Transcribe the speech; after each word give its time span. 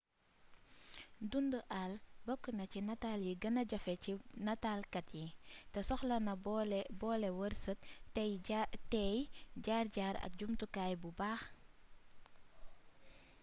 dund 1.31 1.53
àll 1.81 1.93
bokk 2.25 2.43
na 2.57 2.63
ci 2.71 2.79
nataal 2.87 3.21
yi 3.27 3.33
gëna 3.41 3.61
jafe 3.71 3.93
ci 4.03 4.11
nataalkat 4.45 5.07
yi 5.17 5.25
te 5.71 5.79
soxlo 5.87 6.15
na 6.25 6.33
boole 7.01 7.29
wërsëg 7.39 7.79
teey 8.91 9.21
jaar-jaar 9.65 10.15
ak 10.25 10.31
jumtukaay 10.39 10.93
bu 11.01 11.09
baax 11.19 11.41